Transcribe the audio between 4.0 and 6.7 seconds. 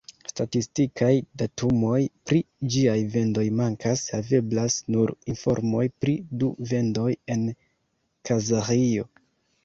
haveblas nur informoj pri du